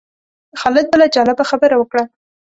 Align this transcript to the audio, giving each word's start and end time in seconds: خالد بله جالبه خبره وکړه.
خالد 0.59 0.85
بله 0.93 1.05
جالبه 1.15 1.43
خبره 1.51 1.75
وکړه. 1.77 2.03